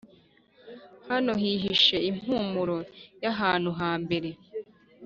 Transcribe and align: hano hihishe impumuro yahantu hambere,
hano 1.09 1.31
hihishe 1.41 1.97
impumuro 2.09 2.77
yahantu 3.25 3.69
hambere, 3.79 4.29